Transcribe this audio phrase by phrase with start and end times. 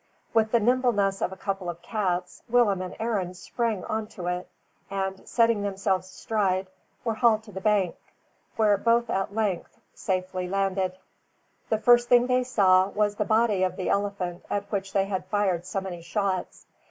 [0.33, 4.49] With the nimbleness of a couple of cats, Willem and Arend sprang on to it,
[4.89, 6.65] and, setting themselves astride,
[7.05, 7.95] were hauled to the bank,
[8.55, 10.97] where both were at length safely landed.
[11.69, 15.27] The first thing they saw, was the body of the elephant at which they had
[15.27, 16.65] fired so many shots.